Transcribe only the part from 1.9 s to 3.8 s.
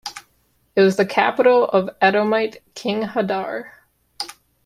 Edomite king Hadar.